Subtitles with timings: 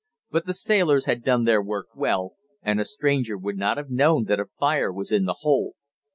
[0.31, 4.23] But the sailors had done their work well, and a stranger would not have known
[4.29, 5.75] that a fire was in the hold.